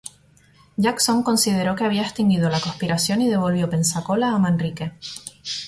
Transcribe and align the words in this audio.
Jackson 0.77 1.21
consideró 1.21 1.75
que 1.75 1.83
había 1.83 2.01
extinguido 2.01 2.49
la 2.49 2.59
conspiración 2.59 3.21
y 3.21 3.29
devolvió 3.29 3.69
Pensacola 3.69 4.31
a 4.31 4.39
Manrique. 4.39 4.93